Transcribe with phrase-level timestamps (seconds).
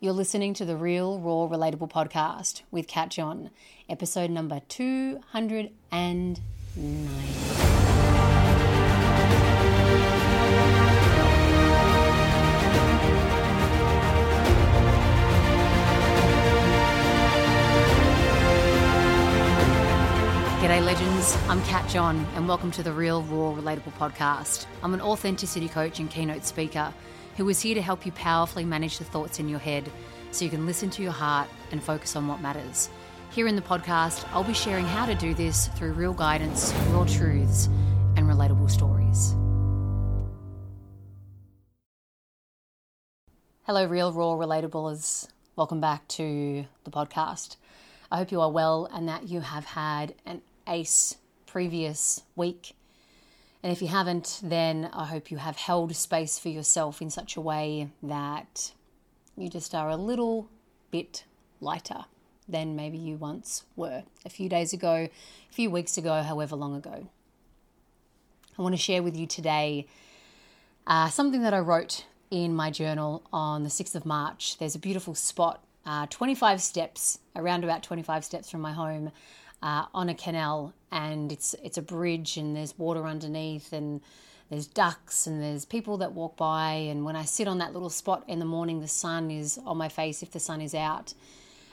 [0.00, 3.50] You're listening to the Real, Raw, Relatable podcast with Kat John,
[3.88, 6.36] episode number 209.
[20.60, 21.36] G'day, legends.
[21.48, 24.66] I'm Kat John, and welcome to the Real, Raw, Relatable podcast.
[24.84, 26.94] I'm an authenticity coach and keynote speaker
[27.38, 29.88] who is here to help you powerfully manage the thoughts in your head
[30.32, 32.90] so you can listen to your heart and focus on what matters.
[33.30, 37.06] Here in the podcast, I'll be sharing how to do this through real guidance, real
[37.06, 37.66] truths,
[38.16, 39.36] and relatable stories.
[43.62, 45.28] Hello, real, raw, relatablers.
[45.54, 47.54] Welcome back to the podcast.
[48.10, 52.74] I hope you are well and that you have had an ace previous week
[53.62, 57.36] and if you haven't, then I hope you have held space for yourself in such
[57.36, 58.72] a way that
[59.36, 60.48] you just are a little
[60.90, 61.24] bit
[61.60, 62.04] lighter
[62.48, 65.08] than maybe you once were a few days ago,
[65.50, 67.08] a few weeks ago, however long ago.
[68.58, 69.86] I want to share with you today
[70.86, 74.58] uh, something that I wrote in my journal on the 6th of March.
[74.58, 79.12] There's a beautiful spot, uh, 25 steps, around about 25 steps from my home,
[79.62, 84.00] uh, on a canal, and it's it's a bridge, and there's water underneath, and
[84.50, 86.72] there's ducks, and there's people that walk by.
[86.72, 89.76] And when I sit on that little spot in the morning, the sun is on
[89.76, 91.14] my face if the sun is out.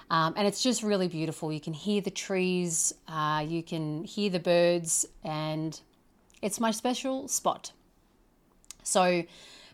[0.10, 1.52] Um, and it's just really beautiful.
[1.52, 5.80] You can hear the trees, uh, you can hear the birds, and
[6.42, 7.72] it's my special spot.
[8.84, 9.24] So,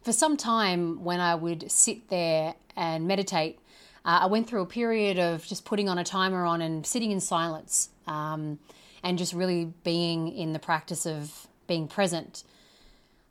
[0.03, 3.59] for some time, when I would sit there and meditate,
[4.05, 7.11] uh, I went through a period of just putting on a timer on and sitting
[7.11, 8.59] in silence um,
[9.03, 12.43] and just really being in the practice of being present.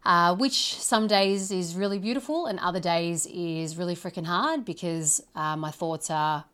[0.02, 5.22] Uh, which some days is really beautiful and other days is really freaking hard because
[5.34, 6.44] uh, my thoughts are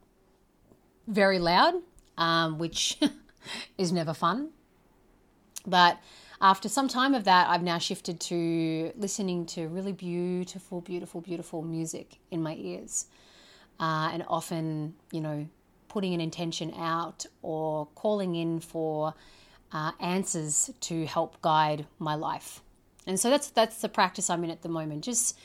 [1.06, 1.74] very loud,
[2.18, 2.98] um, which
[3.78, 4.50] is never fun.
[5.64, 6.00] But
[6.40, 11.62] after some time of that, I've now shifted to listening to really beautiful, beautiful, beautiful
[11.62, 13.06] music in my ears.
[13.78, 15.48] Uh, and often, you know,
[15.96, 19.14] putting an intention out or calling in for
[19.72, 22.60] uh, answers to help guide my life.
[23.06, 25.04] And so that's that's the practice I'm in at the moment.
[25.04, 25.38] Just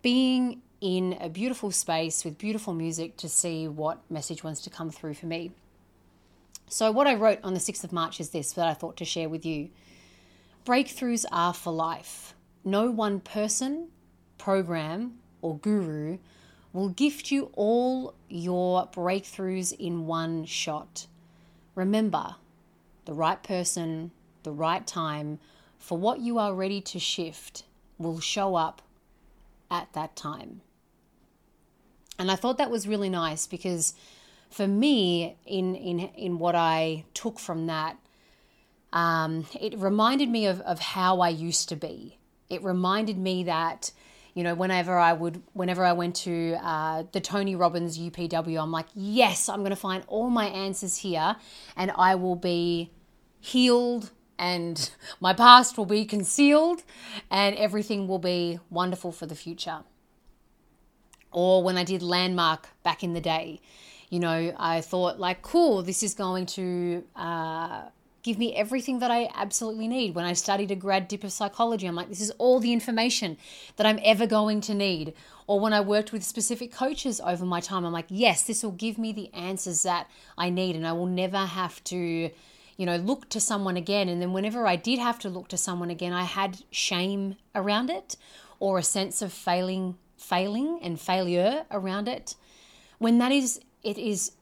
[0.00, 4.88] being in a beautiful space with beautiful music to see what message wants to come
[4.88, 5.50] through for me.
[6.66, 9.04] So what I wrote on the 6th of March is this that I thought to
[9.04, 9.68] share with you.
[10.64, 12.34] Breakthroughs are for life.
[12.64, 13.88] No one person,
[14.38, 16.16] program, or guru
[16.72, 21.06] will gift you all your breakthroughs in one shot.
[21.74, 22.36] Remember,
[23.04, 24.10] the right person,
[24.42, 25.38] the right time
[25.78, 27.64] for what you are ready to shift
[27.98, 28.82] will show up
[29.70, 30.60] at that time.
[32.18, 33.94] And I thought that was really nice because
[34.50, 37.96] for me, in, in, in what I took from that,
[38.92, 42.18] um, it reminded me of, of how I used to be.
[42.48, 43.92] It reminded me that
[44.34, 48.72] you know, whenever I would, whenever I went to uh, the Tony Robbins UPW, I'm
[48.72, 51.36] like, yes, I'm going to find all my answers here,
[51.76, 52.90] and I will be
[53.40, 54.90] healed, and
[55.20, 56.82] my past will be concealed,
[57.30, 59.80] and everything will be wonderful for the future.
[61.32, 63.60] Or when I did Landmark back in the day,
[64.08, 67.04] you know, I thought like, cool, this is going to.
[67.14, 67.82] Uh,
[68.22, 70.14] give me everything that I absolutely need.
[70.14, 73.38] When I studied a grad dip of psychology, I'm like, this is all the information
[73.76, 75.14] that I'm ever going to need.
[75.46, 78.72] Or when I worked with specific coaches over my time, I'm like, yes, this will
[78.72, 82.30] give me the answers that I need, and I will never have to,
[82.76, 84.08] you know, look to someone again.
[84.08, 87.90] And then whenever I did have to look to someone again, I had shame around
[87.90, 88.16] it
[88.58, 92.34] or a sense of failing, failing and failure around it.
[92.98, 94.32] When that is, it is,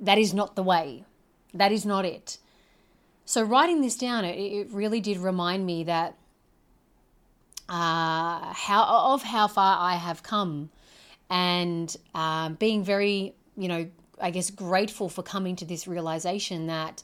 [0.00, 1.04] that is not the way.
[1.52, 2.38] That is not it
[3.24, 6.16] so writing this down, it, it really did remind me that
[7.68, 8.84] uh, how
[9.14, 10.70] of how far I have come,
[11.30, 13.88] and um, being very, you know,
[14.20, 17.02] I guess grateful for coming to this realization that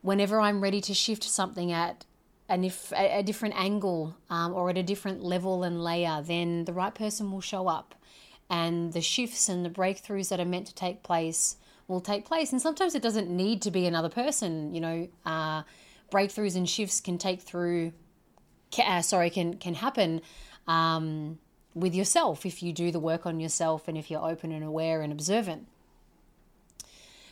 [0.00, 2.04] whenever I'm ready to shift something at
[2.48, 6.64] an if, a, a different angle um, or at a different level and layer, then
[6.64, 7.94] the right person will show up,
[8.48, 11.56] and the shifts and the breakthroughs that are meant to take place
[11.88, 12.52] will take place.
[12.52, 14.74] And sometimes it doesn't need to be another person.
[14.74, 15.62] You know, uh,
[16.12, 17.92] breakthroughs and shifts can take through.
[18.78, 20.20] Uh, sorry, can can happen
[20.66, 21.38] um,
[21.74, 25.00] with yourself if you do the work on yourself and if you're open and aware
[25.00, 25.66] and observant.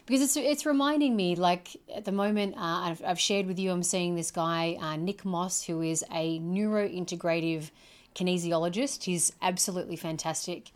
[0.07, 3.71] Because it's it's reminding me, like at the moment, uh, I've, I've shared with you,
[3.73, 7.71] I'm seeing this guy uh, Nick Moss, who is a neurointegrative
[8.15, 9.05] kinesiologist.
[9.05, 10.71] He's absolutely fantastic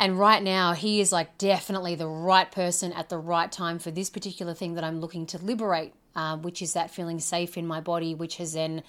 [0.00, 3.90] And right now, he is like definitely the right person at the right time for
[3.90, 7.66] this particular thing that I'm looking to liberate, uh, which is that feeling safe in
[7.66, 8.82] my body, which has then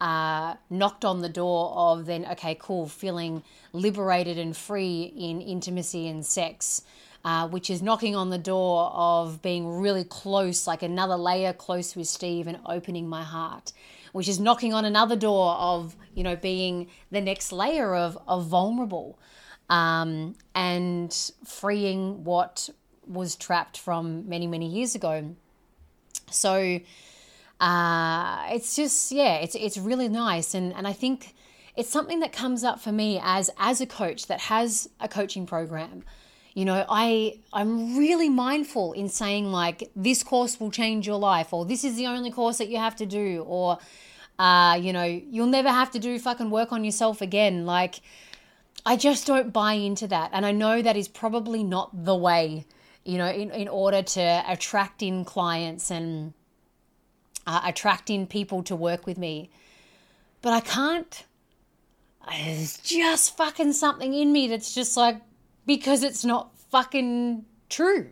[0.00, 6.08] uh, knocked on the door of then, okay, cool, feeling liberated and free in intimacy
[6.08, 6.82] and sex.
[7.24, 11.96] Uh, which is knocking on the door of being really close, like another layer close
[11.96, 13.72] with Steve and opening my heart,
[14.12, 18.46] which is knocking on another door of, you know, being the next layer of, of
[18.46, 19.18] vulnerable
[19.68, 22.68] um, and freeing what
[23.06, 25.34] was trapped from many, many years ago.
[26.30, 26.80] So,
[27.60, 31.34] uh, it's just yeah, it's it's really nice, and and I think
[31.76, 35.46] it's something that comes up for me as as a coach that has a coaching
[35.46, 36.04] program.
[36.54, 41.52] You know, I I'm really mindful in saying like this course will change your life,
[41.52, 43.78] or this is the only course that you have to do, or
[44.38, 47.64] uh, you know, you'll never have to do fucking work on yourself again.
[47.64, 47.96] Like,
[48.86, 52.64] I just don't buy into that, and I know that is probably not the way.
[53.04, 56.32] You know, in, in order to attract in clients and
[57.46, 59.50] uh, attracting people to work with me.
[60.42, 61.24] But I can't.
[62.28, 65.20] There's just fucking something in me that's just like,
[65.66, 68.10] because it's not fucking true.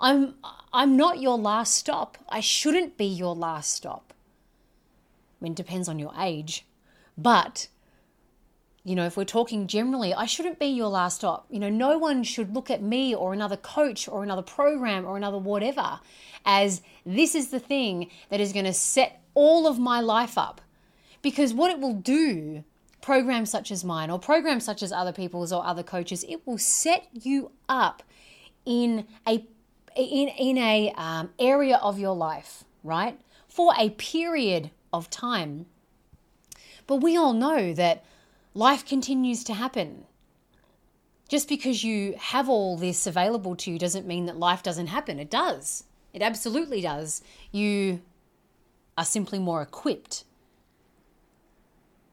[0.00, 0.34] I'm
[0.72, 2.18] I'm not your last stop.
[2.28, 4.12] I shouldn't be your last stop.
[5.40, 6.66] I mean, it depends on your age.
[7.16, 7.68] But
[8.84, 11.46] you know, if we're talking generally, I shouldn't be your last stop.
[11.50, 15.16] You know, no one should look at me or another coach or another program or
[15.16, 16.00] another whatever
[16.44, 20.60] as this is the thing that is going to set all of my life up.
[21.20, 22.64] Because what it will do,
[23.00, 26.58] programs such as mine or programs such as other people's or other coaches, it will
[26.58, 28.02] set you up
[28.64, 29.44] in a
[29.96, 35.66] in in a um, area of your life, right, for a period of time.
[36.86, 38.04] But we all know that
[38.54, 40.04] life continues to happen.
[41.28, 45.18] Just because you have all this available to you doesn't mean that life doesn't happen.
[45.18, 45.84] It does.
[46.14, 47.22] It absolutely does.
[47.52, 48.00] You
[48.96, 50.24] are simply more equipped.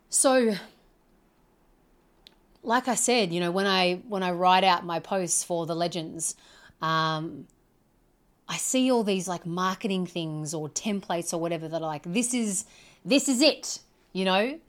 [0.10, 0.56] So
[2.66, 5.76] like I said, you know, when I when I write out my posts for the
[5.76, 6.36] legends,
[6.82, 7.48] um,
[8.48, 12.34] I see all these like marketing things or templates or whatever that are like, this
[12.34, 12.66] is
[13.04, 13.80] this is it,
[14.14, 14.60] you know.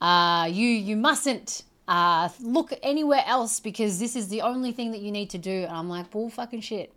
[0.00, 5.00] Uh, you you mustn't uh, look anywhere else because this is the only thing that
[5.00, 5.64] you need to do.
[5.64, 6.92] And I'm like, bull fucking shit,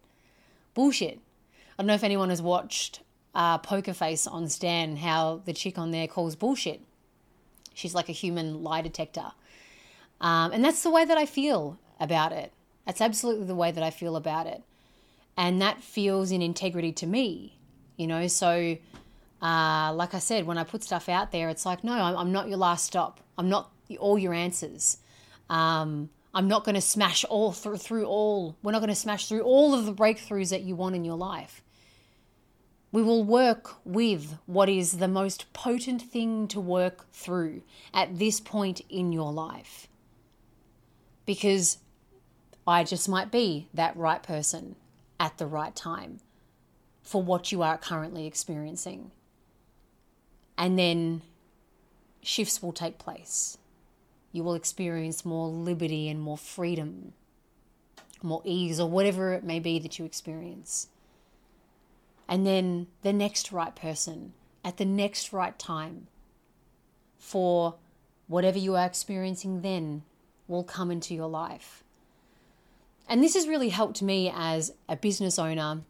[0.74, 1.20] bullshit.
[1.78, 3.02] I don't know if anyone has watched
[3.34, 6.82] uh, Poker Face on Stan, how the chick on there calls bullshit.
[7.74, 9.32] She's like a human lie detector.
[10.20, 12.52] Um, and that's the way that I feel about it.
[12.86, 14.64] That's absolutely the way that I feel about it.
[15.38, 17.58] And that feels in integrity to me,
[17.96, 18.28] you know.
[18.28, 18.78] So,
[19.42, 22.32] uh, like I said, when I put stuff out there, it's like, no, I'm, I'm
[22.32, 23.22] not your last stop.
[23.38, 24.98] I'm not all your answers.
[25.50, 29.28] Um, I'm not going to smash all through, through all, we're not going to smash
[29.28, 31.64] through all of the breakthroughs that you want in your life.
[32.92, 37.62] We will work with what is the most potent thing to work through
[37.94, 39.88] at this point in your life.
[41.26, 41.78] Because
[42.68, 44.76] I just might be that right person
[45.20, 46.20] at the right time
[47.04, 49.12] for what you are currently experiencing.
[50.60, 51.24] And then
[52.22, 53.58] shifts will take place.
[54.32, 57.14] You will experience more liberty and more freedom,
[58.22, 60.90] more ease, or whatever it may be that you experience
[62.30, 66.08] and then the next right person at the next right time
[67.18, 67.76] for
[68.28, 70.04] whatever you are experiencing then
[70.48, 71.84] will come into your life.
[73.10, 75.82] And this has really helped me as a business owner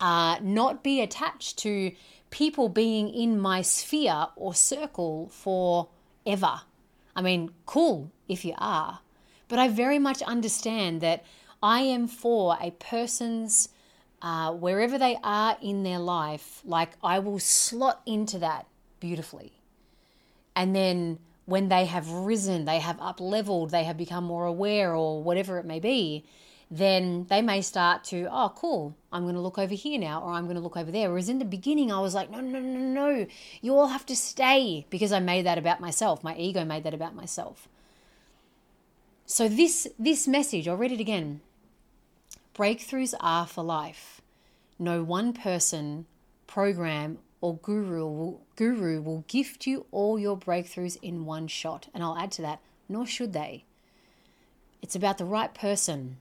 [0.00, 1.92] uh, not be attached to
[2.34, 6.62] people being in my sphere or circle forever.
[7.14, 8.98] I mean, cool if you are,
[9.46, 11.24] but I very much understand that
[11.62, 13.68] I am for a person's
[14.20, 18.66] uh, wherever they are in their life, like I will slot into that
[18.98, 19.52] beautifully.
[20.56, 24.92] And then when they have risen, they have up leveled, they have become more aware,
[24.92, 26.24] or whatever it may be,
[26.78, 30.32] then they may start to, oh, cool, I'm going to look over here now, or
[30.32, 31.08] I'm going to look over there.
[31.08, 33.26] Whereas in the beginning, I was like, no, no, no, no,
[33.60, 36.24] you all have to stay because I made that about myself.
[36.24, 37.68] My ego made that about myself.
[39.26, 41.40] So this this message, I'll read it again.
[42.54, 44.20] Breakthroughs are for life.
[44.78, 46.06] No one person,
[46.46, 51.88] program, or guru will, guru will gift you all your breakthroughs in one shot.
[51.94, 53.64] And I'll add to that, nor should they.
[54.82, 56.16] It's about the right person,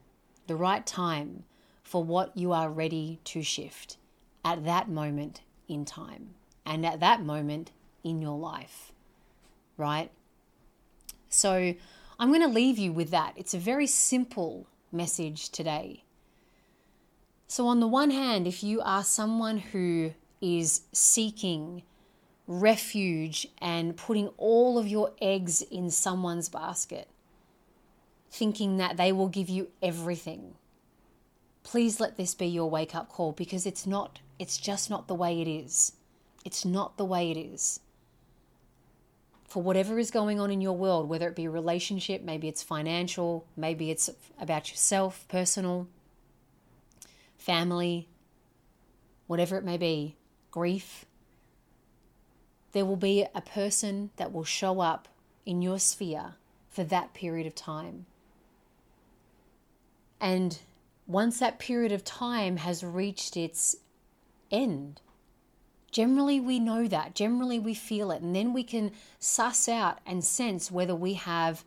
[0.48, 1.44] the right time
[1.84, 3.98] for what you are ready to shift
[4.44, 6.32] at that moment in time
[6.66, 7.72] and at that moment
[8.04, 8.92] in your life,
[9.78, 10.12] right?
[11.30, 11.74] So
[12.20, 13.34] I'm going to leave you with that.
[13.36, 16.04] It's a very simple message today.
[17.48, 21.84] So, on the one hand, if you are someone who is seeking
[22.48, 27.08] refuge and putting all of your eggs in someone's basket,
[28.34, 30.56] thinking that they will give you everything,
[31.62, 35.14] please let this be your wake up call because it's not, it's just not the
[35.14, 35.94] way it is.
[36.44, 37.80] It's not the way it is.
[39.48, 42.64] For whatever is going on in your world, whether it be a relationship, maybe it's
[42.64, 44.10] financial, maybe it's
[44.42, 45.88] about yourself, personal,
[47.38, 48.08] family,
[49.28, 50.16] whatever it may be,
[50.50, 51.06] grief,
[52.72, 55.08] there will be a person that will show up
[55.46, 56.34] in your sphere
[56.72, 58.08] for that period of time.
[60.24, 60.58] And
[61.06, 63.76] once that period of time has reached its
[64.50, 65.02] end,
[65.92, 70.24] generally we know that, generally we feel it, and then we can suss out and
[70.24, 71.66] sense whether we have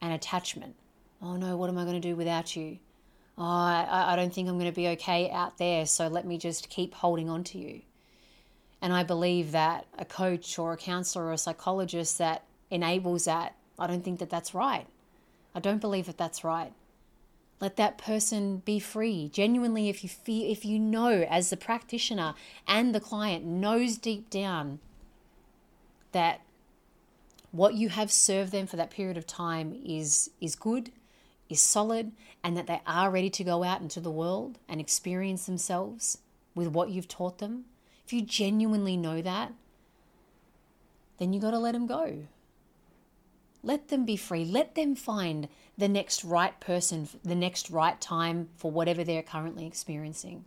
[0.00, 0.76] an attachment.
[1.20, 2.78] Oh no, what am I going to do without you?
[3.36, 6.38] Oh, I, I don't think I'm going to be okay out there, so let me
[6.38, 7.80] just keep holding on to you.
[8.80, 13.56] And I believe that a coach or a counselor or a psychologist that enables that,
[13.76, 14.86] I don't think that that's right.
[15.52, 16.72] I don't believe that that's right.
[17.62, 19.30] Let that person be free.
[19.32, 22.34] Genuinely, if you feel, if you know as the practitioner
[22.66, 24.80] and the client knows deep down
[26.10, 26.40] that
[27.52, 30.90] what you have served them for that period of time is is good,
[31.48, 32.10] is solid,
[32.42, 36.18] and that they are ready to go out into the world and experience themselves
[36.56, 37.66] with what you've taught them,
[38.04, 39.52] if you genuinely know that,
[41.18, 42.24] then you got to let them go.
[43.62, 44.44] Let them be free.
[44.44, 49.66] Let them find the next right person, the next right time for whatever they're currently
[49.66, 50.44] experiencing.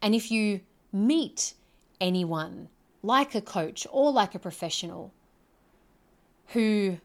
[0.00, 0.60] And if you
[0.92, 1.54] meet
[2.00, 2.68] anyone
[3.02, 5.12] like a coach or like a professional
[6.48, 6.98] who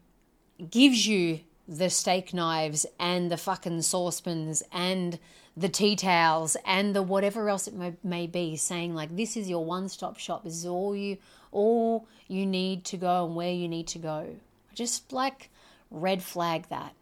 [0.69, 5.19] gives you the steak knives and the fucking saucepans and
[5.55, 9.49] the tea towels and the whatever else it may, may be saying like this is
[9.49, 11.17] your one-stop shop this is all you
[11.51, 14.35] all you need to go and where you need to go.
[14.73, 15.49] Just like
[15.89, 16.93] red flag that.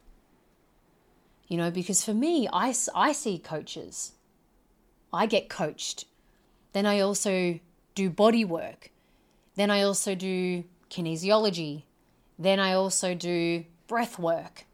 [1.48, 4.14] You know because for me i, I see coaches.
[5.14, 6.06] I get coached.
[6.74, 7.60] Then i also
[7.94, 8.92] do body work.
[9.56, 11.84] Then i also do kinesiology.
[12.38, 14.66] Then i also do breath work.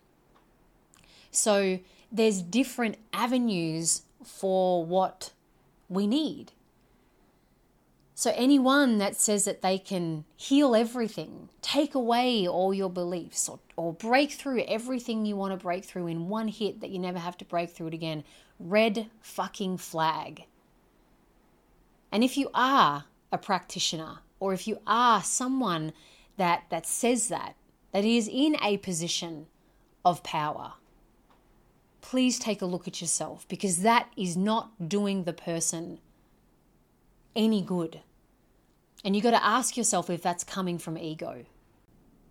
[1.32, 1.80] So
[2.12, 5.32] there's different avenues for what
[5.90, 6.52] we need.
[8.22, 13.58] So, anyone that says that they can heal everything, take away all your beliefs, or,
[13.76, 17.18] or break through everything you want to break through in one hit that you never
[17.18, 18.24] have to break through it again,
[18.60, 20.44] red fucking flag.
[22.12, 25.92] And if you are a practitioner, or if you are someone
[26.38, 27.56] that, that says that,
[27.92, 29.48] that is in a position
[30.06, 30.74] of power,
[32.02, 35.98] please take a look at yourself because that is not doing the person
[37.36, 38.02] any good.
[39.04, 41.46] And you got to ask yourself if that's coming from ego.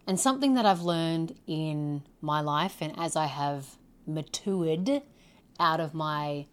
[0.06, 5.02] And something that I've learned in my life, and as I have matured
[5.58, 6.46] out of my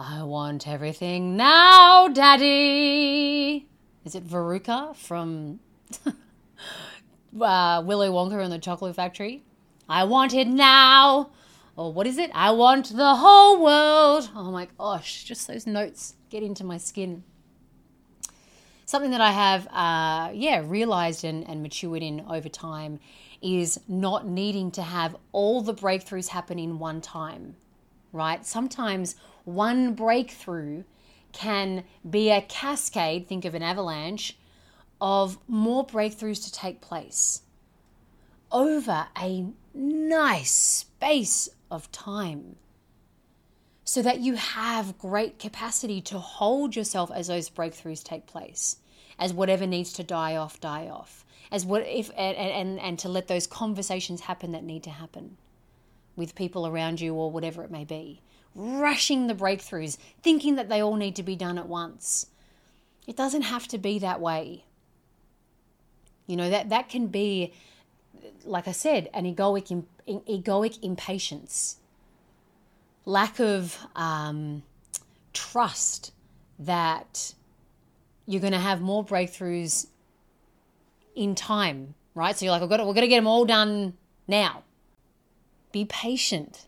[0.00, 3.66] I want everything now, Daddy.
[4.04, 5.58] Is it Veruca from
[6.06, 9.42] uh, Willy Wonka and the Chocolate Factory.
[9.88, 11.30] I want it now.
[11.74, 12.30] Or what is it?
[12.32, 14.30] I want the whole world.
[14.36, 17.24] Oh my gosh, just those notes get into my skin.
[18.88, 23.00] Something that I have, uh, yeah, realized and, and matured in over time
[23.42, 27.56] is not needing to have all the breakthroughs happen in one time,
[28.14, 28.46] right?
[28.46, 30.84] Sometimes one breakthrough
[31.32, 34.38] can be a cascade, think of an avalanche,
[35.02, 37.42] of more breakthroughs to take place
[38.50, 42.56] over a nice space of time
[43.88, 48.76] so that you have great capacity to hold yourself as those breakthroughs take place
[49.18, 53.08] as whatever needs to die off die off as what if and, and and to
[53.08, 55.36] let those conversations happen that need to happen
[56.18, 58.20] with people around you or whatever it may be.
[58.54, 62.26] Rushing the breakthroughs thinking that they all need to be done at once.
[63.06, 64.64] It doesn't have to be that way.
[66.26, 67.54] You know, that, that can be,
[68.44, 71.76] like I said, an egoic, egoic impatience,
[73.08, 74.62] lack of um,
[75.32, 76.12] trust
[76.58, 77.34] that
[78.26, 79.86] you're going to have more breakthroughs
[81.16, 82.36] in time, right?
[82.36, 83.94] So you're like, I've got to, we're going to get them all done
[84.28, 84.62] now.
[85.72, 86.66] Be patient.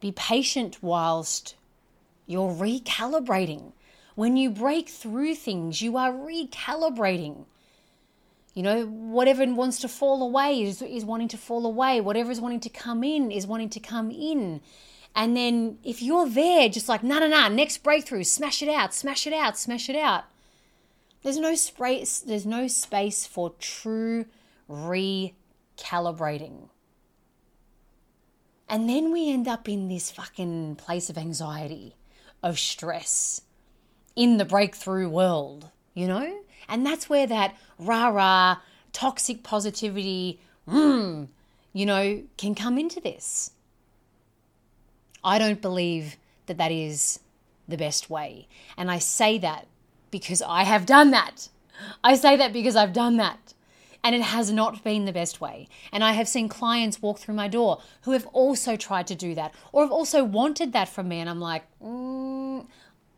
[0.00, 1.56] Be patient whilst
[2.26, 3.72] you're recalibrating.
[4.14, 7.46] When you break through things, you are recalibrating
[8.54, 12.00] You know, whatever wants to fall away is, is wanting to fall away.
[12.02, 14.60] Whatever is wanting to come in is wanting to come in.
[15.16, 18.92] And then if you're there, just like, no, no, no, next breakthrough, smash it out,
[18.92, 20.24] smash it out, smash it out.
[21.22, 24.26] There's no space, there's no space for true
[24.68, 26.68] recalibrating.
[28.68, 31.96] And then we end up in this fucking place of anxiety,
[32.42, 33.40] of stress
[34.14, 36.40] in the breakthrough world, you know?
[36.68, 38.58] And that's where that rah rah,
[38.92, 41.28] toxic positivity, mm,
[41.72, 43.52] you know, can come into this.
[45.26, 46.16] I don't believe
[46.46, 47.18] that that is
[47.66, 48.46] the best way.
[48.76, 49.66] And I say that
[50.12, 51.48] because I have done that.
[52.04, 53.52] I say that because I've done that.
[54.04, 55.66] And it has not been the best way.
[55.90, 59.34] And I have seen clients walk through my door who have also tried to do
[59.34, 61.18] that or have also wanted that from me.
[61.18, 62.64] And I'm like, mm,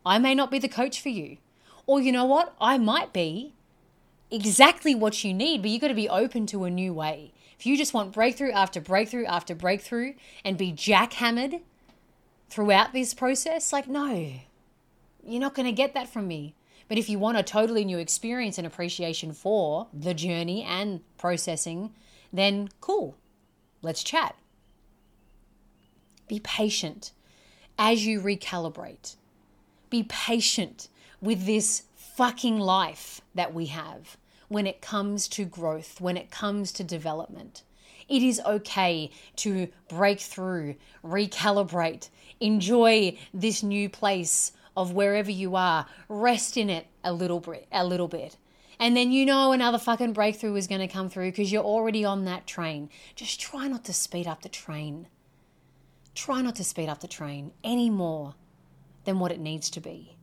[0.03, 1.37] I may not be the coach for you.
[1.85, 2.55] Or you know what?
[2.59, 3.53] I might be
[4.31, 7.33] exactly what you need, but you've got to be open to a new way.
[7.59, 10.13] If you just want breakthrough after breakthrough after breakthrough
[10.43, 11.61] and be jackhammered
[12.49, 14.33] throughout this process, like, no,
[15.23, 16.55] you're not going to get that from me.
[16.87, 21.93] But if you want a totally new experience and appreciation for the journey and processing,
[22.33, 23.15] then cool,
[23.81, 24.35] let's chat.
[26.27, 27.11] Be patient
[27.77, 29.15] as you recalibrate.
[29.89, 30.89] Be patient
[31.21, 36.71] with this fucking life that we have when it comes to growth, when it comes
[36.73, 37.63] to development.
[38.09, 45.85] It is okay to break through, recalibrate, enjoy this new place of wherever you are,
[46.07, 48.37] rest in it a little bit, a little bit.
[48.79, 52.05] And then you know another fucking breakthrough is going to come through because you're already
[52.05, 52.89] on that train.
[53.13, 55.07] Just try not to speed up the train.
[56.15, 58.35] Try not to speed up the train any more
[59.03, 60.15] than what it needs to be.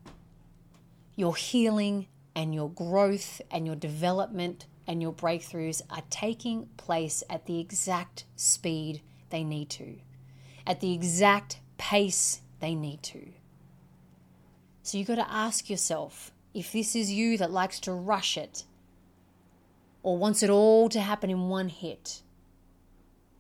[1.17, 7.47] Your healing and your growth and your development and your breakthroughs are taking place at
[7.47, 9.01] the exact speed
[9.31, 9.97] they need to,
[10.67, 13.31] at the exact pace they need to.
[14.83, 18.65] So you've got to ask yourself if this is you that likes to rush it
[20.03, 22.23] or wants it all to happen in one hit.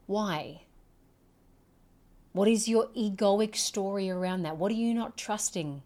[0.06, 0.62] Why?
[2.32, 4.56] What is your egoic story around that?
[4.56, 5.82] What are you not trusting,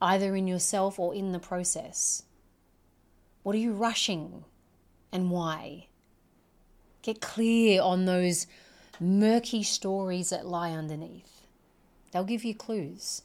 [0.00, 2.22] either in yourself or in the process?
[3.42, 4.44] What are you rushing
[5.12, 5.86] and why?
[7.02, 8.46] Get clear on those
[9.00, 11.42] murky stories that lie underneath.
[12.12, 13.22] They'll give you clues.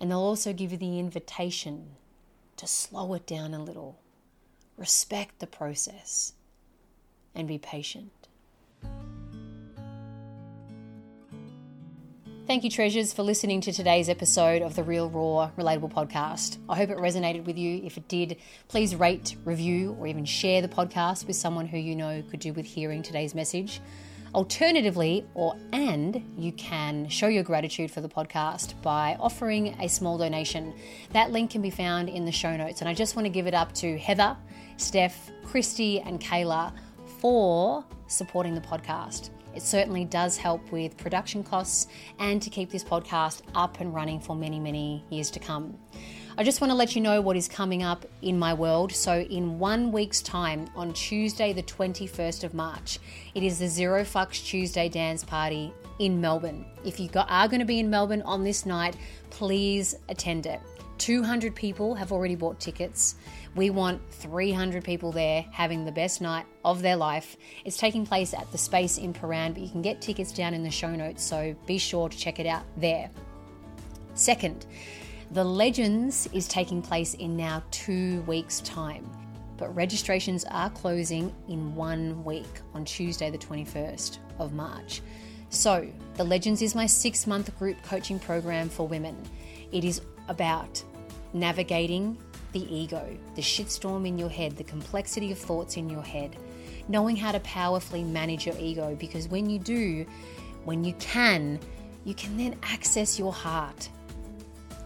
[0.00, 1.96] And they'll also give you the invitation
[2.56, 4.00] to slow it down a little,
[4.76, 6.32] respect the process,
[7.34, 8.17] and be patient.
[12.48, 16.56] Thank you, treasures, for listening to today's episode of the Real Raw Relatable podcast.
[16.66, 17.82] I hope it resonated with you.
[17.84, 21.94] If it did, please rate, review, or even share the podcast with someone who you
[21.94, 23.82] know could do with hearing today's message.
[24.34, 30.16] Alternatively, or and you can show your gratitude for the podcast by offering a small
[30.16, 30.72] donation.
[31.12, 32.80] That link can be found in the show notes.
[32.80, 34.34] And I just want to give it up to Heather,
[34.78, 36.72] Steph, Christy, and Kayla
[37.20, 39.28] for supporting the podcast.
[39.54, 44.20] It certainly does help with production costs and to keep this podcast up and running
[44.20, 45.78] for many, many years to come.
[46.36, 48.92] I just want to let you know what is coming up in my world.
[48.92, 53.00] So, in one week's time, on Tuesday, the 21st of March,
[53.34, 56.64] it is the Zero Fucks Tuesday dance party in Melbourne.
[56.84, 58.96] If you are going to be in Melbourne on this night,
[59.30, 60.60] please attend it.
[60.98, 63.16] 200 people have already bought tickets.
[63.54, 67.36] We want 300 people there having the best night of their life.
[67.64, 70.62] It's taking place at the space in Prahran, but you can get tickets down in
[70.62, 73.10] the show notes, so be sure to check it out there.
[74.14, 74.66] Second,
[75.30, 79.08] the Legends is taking place in now two weeks' time,
[79.56, 85.02] but registrations are closing in one week on Tuesday, the 21st of March.
[85.50, 89.16] So, the Legends is my six month group coaching program for women.
[89.72, 90.82] It is about
[91.32, 92.18] navigating
[92.52, 96.36] the ego, the shitstorm in your head, the complexity of thoughts in your head,
[96.88, 100.06] knowing how to powerfully manage your ego because when you do,
[100.64, 101.60] when you can,
[102.04, 103.88] you can then access your heart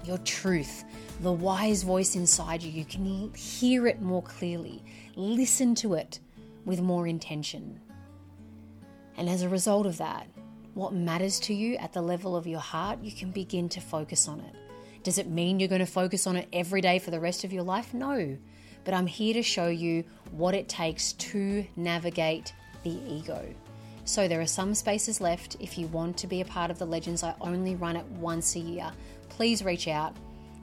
[0.04, 0.84] your truth,
[1.20, 2.70] the wise voice inside you.
[2.70, 4.82] You can hear it more clearly,
[5.16, 6.20] listen to it
[6.64, 7.80] with more intention.
[9.16, 10.26] And as a result of that,
[10.74, 14.26] what matters to you at the level of your heart, you can begin to focus
[14.26, 14.54] on it.
[15.02, 17.52] Does it mean you're going to focus on it every day for the rest of
[17.52, 17.92] your life?
[17.92, 18.36] No.
[18.84, 23.54] But I'm here to show you what it takes to navigate the ego.
[24.04, 25.56] So there are some spaces left.
[25.60, 28.56] If you want to be a part of the Legends, I only run it once
[28.56, 28.92] a year
[29.32, 30.14] please reach out.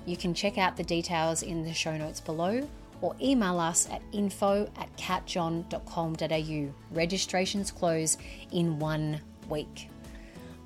[0.05, 2.67] You can check out the details in the show notes below,
[3.01, 6.73] or email us at info at katjohn.com.au.
[6.91, 8.17] Registrations close
[8.51, 9.89] in one week.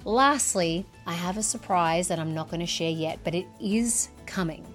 [0.05, 4.09] Lastly, I have a surprise that I'm not going to share yet, but it is
[4.25, 4.65] coming.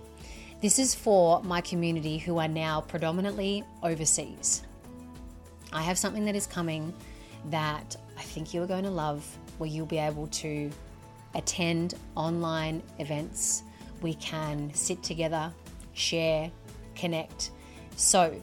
[0.62, 4.62] This is for my community who are now predominantly overseas.
[5.70, 6.94] I have something that is coming
[7.50, 9.24] that I think you are going to love,
[9.58, 10.70] where you'll be able to
[11.34, 13.64] attend online events.
[14.00, 15.52] We can sit together,
[15.92, 16.50] share,
[16.94, 17.50] connect.
[17.96, 18.34] So,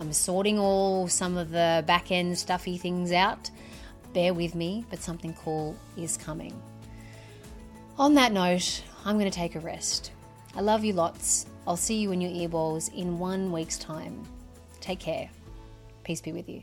[0.00, 3.50] I'm sorting all some of the back end stuffy things out.
[4.14, 6.54] Bear with me, but something cool is coming.
[7.98, 10.12] On that note, I'm going to take a rest.
[10.56, 11.46] I love you lots.
[11.66, 14.22] I'll see you in your earballs in one week's time.
[14.80, 15.28] Take care.
[16.04, 16.62] Peace be with you.